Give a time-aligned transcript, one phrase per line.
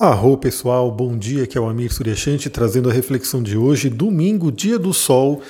[0.00, 4.52] Arro pessoal, bom dia, que é o Amir Suryashanti trazendo a reflexão de hoje, domingo,
[4.52, 5.42] dia do sol,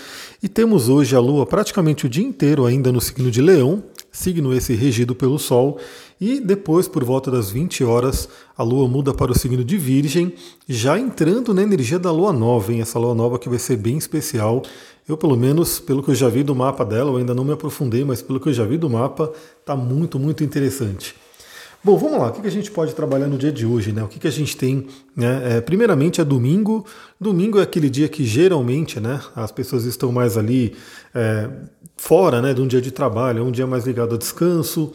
[0.43, 4.55] e temos hoje a lua praticamente o dia inteiro ainda no signo de Leão, signo
[4.55, 5.79] esse regido pelo sol,
[6.19, 8.27] e depois, por volta das 20 horas,
[8.57, 10.33] a lua muda para o signo de Virgem,
[10.67, 12.81] já entrando na energia da lua nova, hein?
[12.81, 14.63] essa lua nova que vai ser bem especial.
[15.07, 17.53] Eu, pelo menos, pelo que eu já vi do mapa dela, eu ainda não me
[17.53, 19.31] aprofundei, mas pelo que eu já vi do mapa,
[19.63, 21.15] tá muito, muito interessante.
[21.83, 22.29] Bom, vamos lá.
[22.29, 23.93] O que a gente pode trabalhar no dia de hoje?
[23.93, 24.03] Né?
[24.03, 24.87] O que a gente tem?
[25.15, 25.57] Né?
[25.57, 26.85] É, primeiramente é domingo.
[27.21, 30.75] Domingo é aquele dia que geralmente né, as pessoas estão mais ali
[31.15, 31.49] é,
[31.97, 34.93] fora né, de um dia de trabalho, é um dia mais ligado a descanso.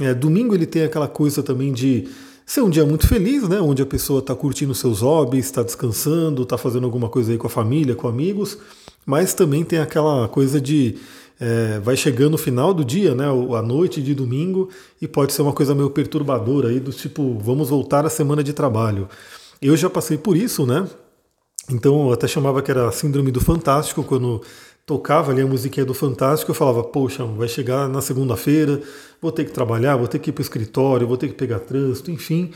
[0.00, 2.08] É, domingo ele tem aquela coisa também de
[2.46, 3.60] ser um dia muito feliz, né?
[3.60, 7.46] Onde a pessoa está curtindo seus hobbies, está descansando, está fazendo alguma coisa aí com
[7.46, 8.58] a família, com amigos,
[9.04, 10.96] mas também tem aquela coisa de
[11.42, 14.68] é, vai chegando o final do dia, né, a noite de domingo,
[15.00, 18.52] e pode ser uma coisa meio perturbadora aí, do tipo, vamos voltar à semana de
[18.52, 19.08] trabalho.
[19.60, 20.88] Eu já passei por isso, né?
[21.68, 24.40] Então eu até chamava que era a síndrome do fantástico, quando
[24.86, 28.80] tocava ali a musiquinha do Fantástico, eu falava, poxa, vai chegar na segunda-feira,
[29.20, 31.60] vou ter que trabalhar, vou ter que ir para o escritório, vou ter que pegar
[31.60, 32.50] trânsito, enfim.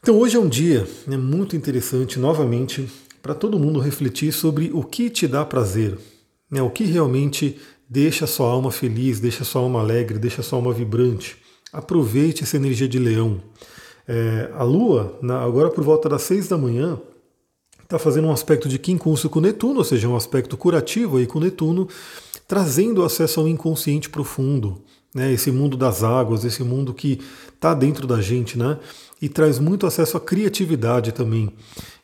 [0.00, 2.88] Então hoje é um dia né, muito interessante, novamente,
[3.20, 5.98] para todo mundo refletir sobre o que te dá prazer,
[6.50, 7.58] né, o que realmente
[7.92, 11.36] Deixa sua alma feliz, deixa sua alma alegre, deixa sua alma vibrante.
[11.70, 13.38] Aproveite essa energia de leão.
[14.08, 16.98] É, a Lua, na, agora por volta das seis da manhã,
[17.82, 21.38] está fazendo um aspecto de quincúncio com Netuno, ou seja, um aspecto curativo aí com
[21.38, 21.86] Netuno,
[22.48, 24.82] trazendo acesso ao inconsciente profundo,
[25.14, 27.20] né, esse mundo das águas, esse mundo que
[27.54, 28.78] está dentro da gente, né,
[29.20, 31.52] e traz muito acesso à criatividade também.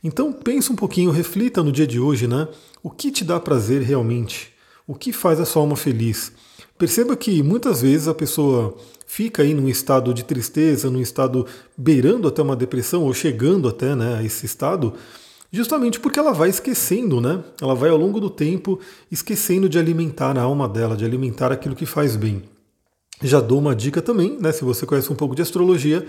[0.04, 2.46] Então pense um pouquinho, reflita no dia de hoje, né,
[2.82, 4.57] o que te dá prazer realmente.
[4.88, 6.32] O que faz a sua alma feliz?
[6.78, 8.74] Perceba que muitas vezes a pessoa
[9.06, 11.44] fica aí num estado de tristeza, num estado
[11.76, 14.94] beirando até uma depressão ou chegando até né, a esse estado,
[15.52, 17.44] justamente porque ela vai esquecendo, né?
[17.60, 18.80] Ela vai ao longo do tempo
[19.12, 22.44] esquecendo de alimentar a alma dela, de alimentar aquilo que faz bem.
[23.22, 24.52] Já dou uma dica também, né?
[24.52, 26.06] Se você conhece um pouco de astrologia,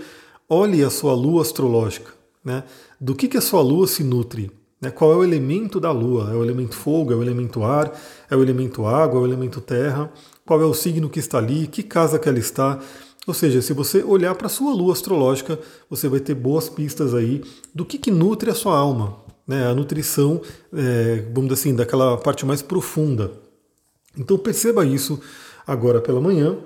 [0.48, 2.12] olhe a sua lua astrológica,
[2.42, 2.64] né?
[2.98, 4.50] Do que, que a sua lua se nutre?
[4.80, 4.90] Né?
[4.90, 6.30] Qual é o elemento da Lua?
[6.32, 7.92] É o elemento fogo, é o elemento ar,
[8.30, 10.10] é o elemento água, é o elemento terra?
[10.46, 11.66] Qual é o signo que está ali?
[11.66, 12.80] Que casa que ela está?
[13.26, 15.58] Ou seja, se você olhar para a sua lua astrológica,
[15.88, 17.42] você vai ter boas pistas aí
[17.74, 19.66] do que, que nutre a sua alma, né?
[19.66, 20.40] a nutrição,
[20.72, 23.30] é, vamos dizer assim, daquela parte mais profunda.
[24.16, 25.20] Então perceba isso
[25.66, 26.56] agora pela manhã.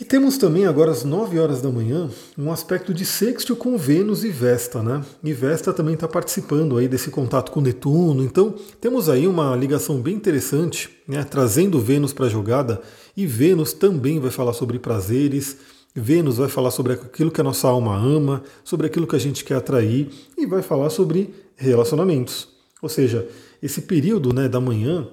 [0.00, 2.08] E temos também agora às 9 horas da manhã
[2.38, 5.04] um aspecto de sexto com Vênus e Vesta, né?
[5.22, 10.00] E Vesta também está participando aí desse contato com Netuno, então temos aí uma ligação
[10.00, 11.22] bem interessante, né?
[11.24, 12.80] Trazendo Vênus para a jogada
[13.14, 15.58] e Vênus também vai falar sobre prazeres,
[15.94, 19.44] Vênus vai falar sobre aquilo que a nossa alma ama, sobre aquilo que a gente
[19.44, 22.48] quer atrair e vai falar sobre relacionamentos.
[22.80, 23.28] Ou seja,
[23.62, 25.06] esse período né, da manhã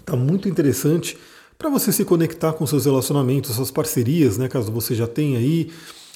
[0.00, 1.18] está muito interessante
[1.58, 5.68] para você se conectar com seus relacionamentos, suas parcerias, né, caso você já tenha aí.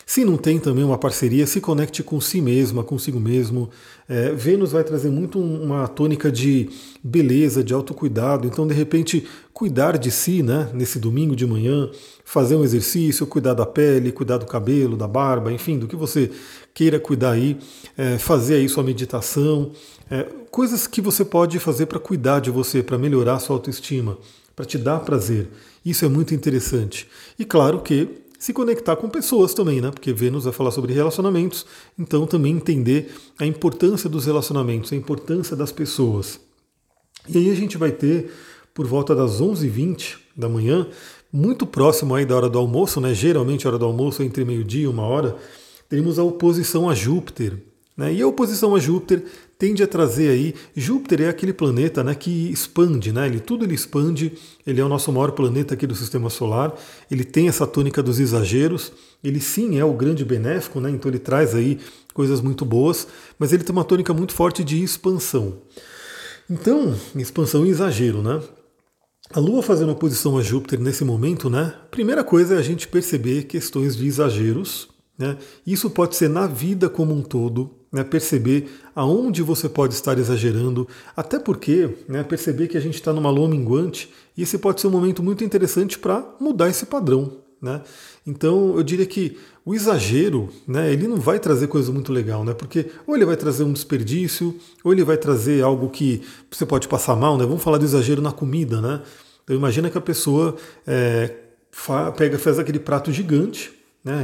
[0.06, 3.70] Se não tem também uma parceria, se conecte com si mesma, consigo mesmo.
[4.08, 6.68] É, Vênus vai trazer muito uma tônica de
[7.02, 8.46] beleza, de autocuidado.
[8.46, 10.68] Então, de repente, cuidar de si, né?
[10.74, 11.88] Nesse domingo de manhã,
[12.24, 16.30] fazer um exercício, cuidar da pele, cuidar do cabelo, da barba, enfim, do que você
[16.74, 17.56] queira cuidar aí,
[17.96, 19.70] é, fazer aí sua meditação,
[20.10, 24.18] é, coisas que você pode fazer para cuidar de você, para melhorar sua autoestima
[24.54, 25.48] para te dar prazer.
[25.84, 27.08] Isso é muito interessante.
[27.38, 29.90] E claro que se conectar com pessoas também, né?
[29.90, 31.64] Porque Vênus vai falar sobre relacionamentos,
[31.96, 36.40] então também entender a importância dos relacionamentos, a importância das pessoas.
[37.28, 38.32] E aí a gente vai ter,
[38.74, 40.88] por volta das 11h20 da manhã,
[41.32, 43.14] muito próximo aí da hora do almoço, né?
[43.14, 45.36] Geralmente a hora do almoço é entre meio-dia e uma hora,
[45.88, 47.58] teremos a oposição a Júpiter.
[47.96, 48.14] Né?
[48.14, 49.24] E a oposição a Júpiter
[49.62, 50.56] tende a trazer aí.
[50.74, 53.28] Júpiter é aquele planeta né, que expande, né?
[53.28, 54.32] ele, tudo ele expande,
[54.66, 56.74] ele é o nosso maior planeta aqui do sistema solar,
[57.08, 60.90] ele tem essa tônica dos exageros, ele sim é o grande benéfico, né?
[60.90, 61.78] então ele traz aí
[62.12, 63.06] coisas muito boas,
[63.38, 65.58] mas ele tem uma tônica muito forte de expansão.
[66.50, 68.42] Então, expansão e exagero, né?
[69.32, 71.72] A Lua fazendo oposição a Júpiter nesse momento, né?
[71.88, 74.88] Primeira coisa é a gente perceber questões de exageros.
[75.16, 75.38] Né?
[75.64, 80.88] Isso pode ser na vida como um todo, né, perceber aonde você pode estar exagerando,
[81.14, 84.86] até porque né, perceber que a gente está numa lua minguante e esse pode ser
[84.86, 87.42] um momento muito interessante para mudar esse padrão.
[87.60, 87.80] Né?
[88.26, 92.52] Então eu diria que o exagero, né, ele não vai trazer coisa muito legal, né?
[92.52, 96.88] Porque ou ele vai trazer um desperdício, ou ele vai trazer algo que você pode
[96.88, 97.46] passar mal, né?
[97.46, 99.04] Vamos falar do exagero na comida?
[99.44, 101.32] Então imagina que a pessoa é,
[102.16, 103.70] pega, faz aquele prato gigante?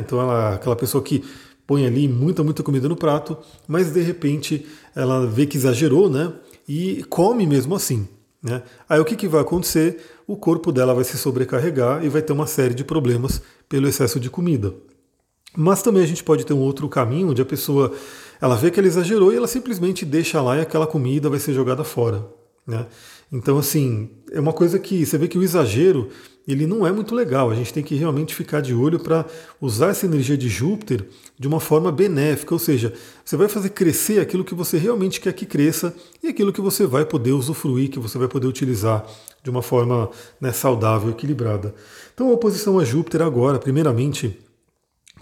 [0.00, 1.22] Então ela, aquela pessoa que
[1.68, 3.36] põe ali muita, muita comida no prato,
[3.68, 4.64] mas de repente
[4.96, 6.32] ela vê que exagerou, né?
[6.66, 8.08] E come mesmo assim.
[8.42, 8.62] Né?
[8.88, 10.00] Aí o que, que vai acontecer?
[10.26, 14.18] O corpo dela vai se sobrecarregar e vai ter uma série de problemas pelo excesso
[14.18, 14.74] de comida.
[15.54, 17.92] Mas também a gente pode ter um outro caminho onde a pessoa
[18.40, 21.52] ela vê que ela exagerou e ela simplesmente deixa lá e aquela comida vai ser
[21.52, 22.26] jogada fora.
[22.66, 22.86] Né?
[23.30, 26.08] Então, assim, é uma coisa que você vê que o exagero
[26.48, 27.50] ele não é muito legal.
[27.50, 29.26] A gente tem que realmente ficar de olho para
[29.60, 31.06] usar essa energia de Júpiter
[31.38, 35.34] de uma forma benéfica, ou seja, você vai fazer crescer aquilo que você realmente quer
[35.34, 39.06] que cresça e aquilo que você vai poder usufruir, que você vai poder utilizar
[39.42, 40.10] de uma forma
[40.40, 41.74] né, saudável, equilibrada.
[42.14, 44.38] Então, a oposição a Júpiter agora, primeiramente,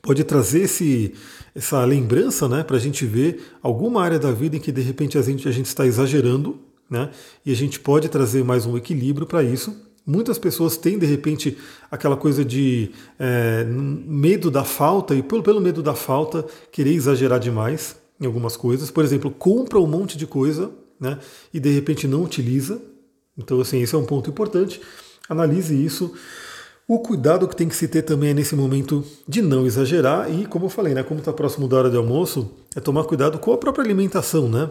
[0.00, 1.12] pode trazer esse,
[1.56, 5.18] essa lembrança né, para a gente ver alguma área da vida em que de repente
[5.18, 6.60] a gente, a gente está exagerando
[6.90, 7.10] né?
[7.44, 9.76] E a gente pode trazer mais um equilíbrio para isso.
[10.06, 11.58] Muitas pessoas têm, de repente,
[11.90, 17.40] aquela coisa de é, medo da falta, e pelo, pelo medo da falta, querer exagerar
[17.40, 18.90] demais em algumas coisas.
[18.90, 21.18] Por exemplo, compra um monte de coisa né,
[21.52, 22.80] e de repente não utiliza.
[23.36, 24.80] Então, assim, esse é um ponto importante.
[25.28, 26.14] Analise isso.
[26.88, 30.46] O cuidado que tem que se ter também é nesse momento de não exagerar e,
[30.46, 33.52] como eu falei, né, como está próximo da hora de almoço, é tomar cuidado com
[33.52, 34.70] a própria alimentação, né?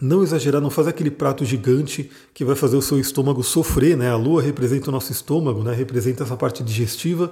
[0.00, 4.10] Não exagerar, não fazer aquele prato gigante que vai fazer o seu estômago sofrer, né?
[4.10, 5.72] A lua representa o nosso estômago, né?
[5.72, 7.30] Representa essa parte digestiva,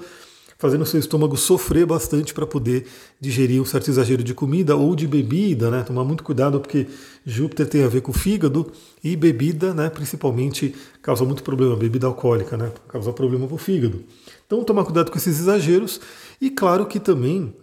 [0.57, 2.87] fazendo o seu estômago sofrer bastante para poder
[3.21, 5.83] digerir um certo exagero de comida ou de bebida, né?
[5.83, 6.87] Tomar muito cuidado porque
[7.27, 8.73] Júpiter tem a ver com o fígado
[9.03, 9.91] e bebida, né?
[9.91, 12.73] Principalmente causa muito problema, bebida alcoólica, né?
[12.89, 14.03] Causa problema para o fígado.
[14.47, 16.01] Então tomar cuidado com esses exageros
[16.41, 17.55] e claro que também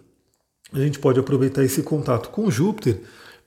[0.72, 3.00] a gente pode aproveitar esse contato com Júpiter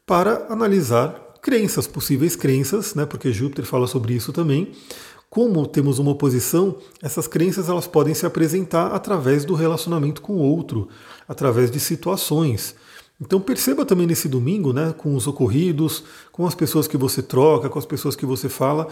[0.06, 4.72] para analisar crenças, possíveis crenças, né, porque Júpiter fala sobre isso também.
[5.30, 10.40] Como temos uma oposição, essas crenças elas podem se apresentar através do relacionamento com o
[10.40, 10.90] outro,
[11.28, 12.74] através de situações.
[13.22, 17.70] Então perceba também nesse domingo, né, com os ocorridos, com as pessoas que você troca,
[17.70, 18.88] com as pessoas que você fala,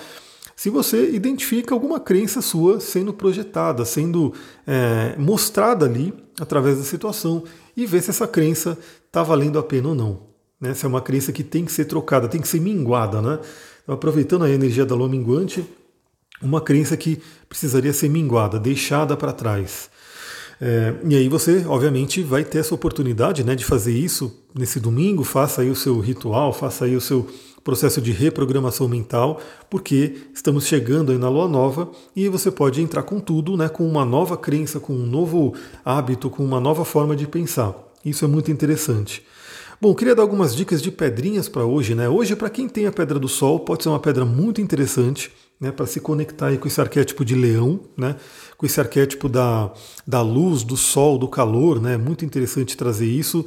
[0.56, 4.32] se você identifica alguma crença sua sendo projetada, sendo
[4.68, 7.46] é, mostrada ali através da situação
[7.76, 8.78] e ver se essa crença
[9.08, 10.33] está valendo a pena ou não.
[10.64, 10.70] Né?
[10.72, 13.22] Essa é uma crença que tem que ser trocada, tem que ser minguada.
[13.22, 13.38] Né?
[13.84, 15.66] Então, aproveitando a energia da lua minguante,
[16.42, 19.90] uma crença que precisaria ser minguada, deixada para trás.
[20.62, 25.24] É, e aí você, obviamente, vai ter essa oportunidade né, de fazer isso nesse domingo,
[25.26, 27.28] faça aí o seu ritual, faça aí o seu
[27.62, 33.04] processo de reprogramação mental, porque estamos chegando aí na lua nova e você pode entrar
[33.04, 37.16] com tudo, né, com uma nova crença, com um novo hábito, com uma nova forma
[37.16, 37.74] de pensar.
[38.06, 39.24] Isso é muito interessante.
[39.84, 42.08] Bom, queria dar algumas dicas de pedrinhas para hoje, né?
[42.08, 45.74] Hoje, para quem tem a Pedra do Sol, pode ser uma pedra muito interessante, né?
[45.74, 48.16] Para se conectar com esse arquétipo de leão, né?
[48.58, 49.74] Com esse arquétipo da,
[50.08, 51.98] da luz, do sol, do calor, né?
[51.98, 53.46] Muito interessante trazer isso.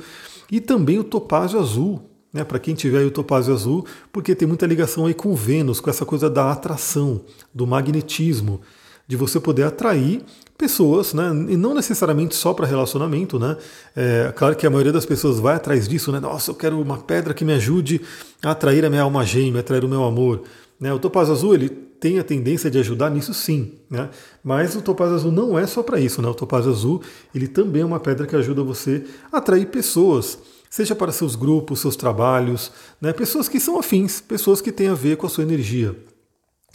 [0.52, 4.66] E também o topázio azul, né, para quem tiver o topázio azul, porque tem muita
[4.66, 7.22] ligação aí com Vênus, com essa coisa da atração,
[7.54, 8.60] do magnetismo,
[9.06, 10.22] de você poder atrair
[10.56, 11.28] pessoas, né?
[11.48, 13.56] E não necessariamente só para relacionamento, né?
[13.94, 16.18] É, claro que a maioria das pessoas vai atrás disso, né?
[16.18, 18.00] Nossa, eu quero uma pedra que me ajude
[18.42, 20.42] a atrair a minha alma gêmea, a atrair o meu amor.
[20.80, 20.92] Né?
[20.92, 24.10] O topázio azul ele tem a tendência de ajudar nisso sim, né?
[24.44, 26.28] Mas o topázio azul não é só para isso, né?
[26.28, 27.02] O topázio azul
[27.34, 30.38] ele também é uma pedra que ajuda você a atrair pessoas,
[30.68, 32.70] seja para seus grupos, seus trabalhos,
[33.00, 33.12] né?
[33.12, 35.96] Pessoas que são afins, pessoas que têm a ver com a sua energia.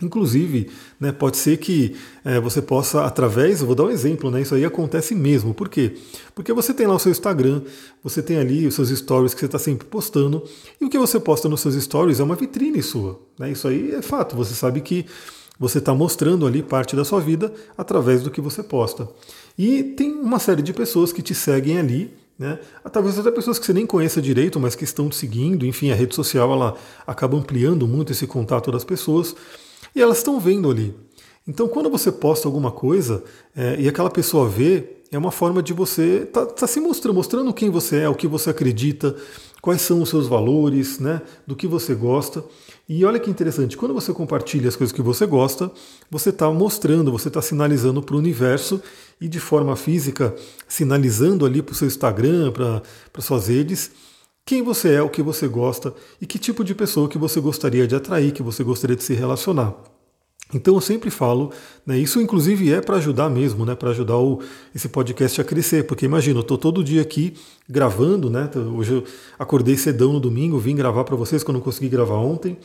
[0.01, 4.41] Inclusive, né, pode ser que é, você possa, através, eu vou dar um exemplo, né,
[4.41, 5.53] isso aí acontece mesmo.
[5.53, 5.93] Por quê?
[6.33, 7.61] Porque você tem lá o seu Instagram,
[8.03, 10.43] você tem ali os seus stories que você está sempre postando,
[10.79, 13.19] e o que você posta nos seus stories é uma vitrine sua.
[13.37, 15.05] Né, isso aí é fato, você sabe que
[15.59, 19.07] você está mostrando ali parte da sua vida através do que você posta.
[19.55, 22.57] E tem uma série de pessoas que te seguem ali, né?
[22.91, 25.63] Talvez até pessoas que você nem conheça direito, mas que estão te seguindo.
[25.63, 29.35] Enfim, a rede social ela acaba ampliando muito esse contato das pessoas
[29.95, 30.95] e elas estão vendo ali.
[31.47, 33.23] Então, quando você posta alguma coisa
[33.55, 37.53] é, e aquela pessoa vê, é uma forma de você tá, tá, se mostrando, mostrando
[37.53, 39.15] quem você é, o que você acredita,
[39.61, 42.43] quais são os seus valores, né, do que você gosta.
[42.87, 45.71] E olha que interessante, quando você compartilha as coisas que você gosta,
[46.09, 48.81] você está mostrando, você está sinalizando para o universo
[49.19, 50.33] e de forma física,
[50.67, 53.91] sinalizando ali para o seu Instagram, para suas redes,
[54.51, 57.87] quem você é, o que você gosta e que tipo de pessoa que você gostaria
[57.87, 59.73] de atrair, que você gostaria de se relacionar.
[60.53, 61.53] Então eu sempre falo,
[61.85, 64.41] né, isso inclusive é para ajudar mesmo, né, para ajudar o,
[64.75, 67.33] esse podcast a crescer, porque imagina, eu estou todo dia aqui
[67.69, 69.03] gravando, né, hoje eu
[69.39, 72.57] acordei cedão no domingo, vim gravar para vocês que eu não consegui gravar ontem,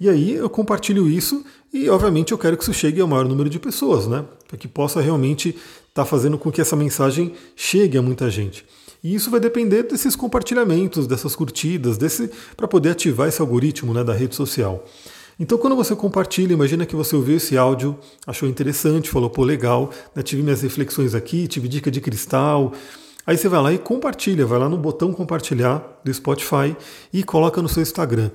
[0.00, 3.50] e aí eu compartilho isso e obviamente eu quero que isso chegue ao maior número
[3.50, 7.98] de pessoas, né, para que possa realmente estar tá fazendo com que essa mensagem chegue
[7.98, 8.64] a muita gente.
[9.06, 14.02] E isso vai depender desses compartilhamentos, dessas curtidas, desse para poder ativar esse algoritmo né,
[14.02, 14.84] da rede social.
[15.38, 17.96] Então, quando você compartilha, imagina que você ouviu esse áudio,
[18.26, 22.72] achou interessante, falou, pô, legal, né, tive minhas reflexões aqui, tive dica de cristal.
[23.24, 26.76] Aí você vai lá e compartilha, vai lá no botão compartilhar do Spotify
[27.12, 28.32] e coloca no seu Instagram.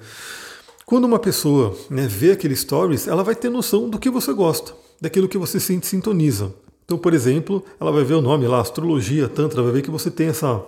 [0.85, 4.71] Quando uma pessoa né, vê aquele stories, ela vai ter noção do que você gosta,
[5.01, 6.53] daquilo que você sente sintoniza.
[6.85, 10.11] Então, por exemplo, ela vai ver o nome lá, astrologia, tantra, vai ver que você
[10.11, 10.63] tem essa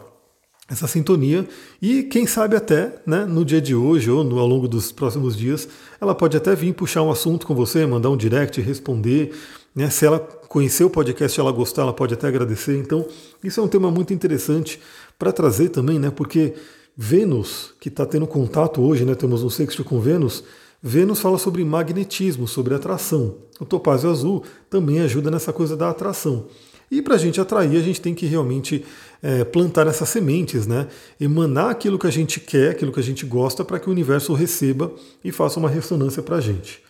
[0.70, 1.48] essa sintonia
[1.82, 5.36] e quem sabe até né, no dia de hoje ou no, ao longo dos próximos
[5.36, 5.68] dias
[6.00, 9.34] ela pode até vir puxar um assunto com você, mandar um direct, responder.
[9.76, 12.78] Né, se ela conhecer o podcast, ela gostar, ela pode até agradecer.
[12.78, 13.06] Então
[13.44, 14.80] isso é um tema muito interessante
[15.20, 16.54] para trazer também, né, porque
[16.96, 20.44] Vênus, que está tendo contato hoje, né, temos um sexto com Vênus,
[20.86, 23.38] Vênus fala sobre magnetismo, sobre atração.
[23.58, 26.48] O topázio azul também ajuda nessa coisa da atração.
[26.92, 28.84] E para a gente atrair, a gente tem que realmente
[29.22, 30.90] é, plantar essas sementes, né?
[31.22, 34.34] Emanar aquilo que a gente quer, aquilo que a gente gosta, para que o universo
[34.34, 34.92] receba
[35.24, 36.84] e faça uma ressonância para a gente.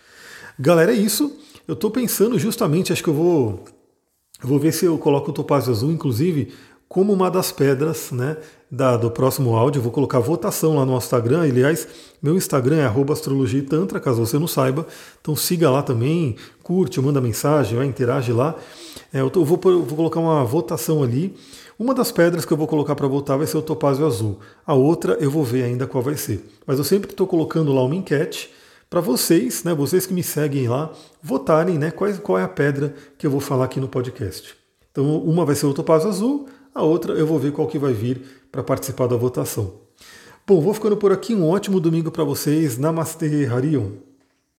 [0.58, 1.32] Galera, é isso.
[1.68, 3.64] Eu estou pensando justamente, acho que eu vou,
[4.42, 6.52] vou ver se eu coloco o topázio azul, inclusive,
[6.94, 8.38] como uma das pedras né,
[8.70, 9.82] da, do próximo áudio.
[9.82, 11.42] Vou colocar votação lá no Instagram.
[11.42, 11.88] Aliás,
[12.22, 14.86] meu Instagram é astrologia tantra, caso você não saiba.
[15.20, 18.54] Então siga lá também, curte, manda mensagem, vai, interage lá.
[19.12, 21.36] É, eu, tô, eu, vou, eu vou colocar uma votação ali.
[21.80, 24.38] Uma das pedras que eu vou colocar para votar vai ser o topázio azul.
[24.64, 26.48] A outra eu vou ver ainda qual vai ser.
[26.64, 28.52] Mas eu sempre estou colocando lá uma enquete
[28.88, 32.94] para vocês, né, vocês que me seguem lá, votarem né, qual, qual é a pedra
[33.18, 34.56] que eu vou falar aqui no podcast.
[34.92, 37.94] Então, uma vai ser o topázio azul, a outra eu vou ver qual que vai
[37.94, 39.74] vir para participar da votação.
[40.46, 41.34] Bom, vou ficando por aqui.
[41.34, 42.78] Um ótimo domingo para vocês.
[42.78, 44.13] Namastê, Harion.